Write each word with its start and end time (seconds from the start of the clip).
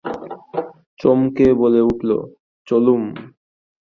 চমকে 0.99 1.47
বলে 1.53 1.81
উঠল, 1.81 2.09
চললুম। 2.67 3.03